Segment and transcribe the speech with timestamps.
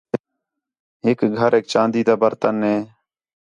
[1.03, 2.77] ہِک گھریک چاندی تا برتن ہے